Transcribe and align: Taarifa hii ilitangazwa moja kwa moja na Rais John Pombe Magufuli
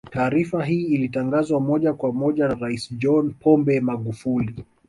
Taarifa 0.11 0.65
hii 0.65 0.81
ilitangazwa 0.83 1.59
moja 1.59 1.93
kwa 1.93 2.13
moja 2.13 2.47
na 2.47 2.55
Rais 2.55 2.91
John 2.91 3.33
Pombe 3.39 3.79
Magufuli 3.81 4.65